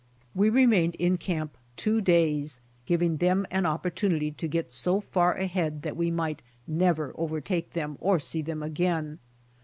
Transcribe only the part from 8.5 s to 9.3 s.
again.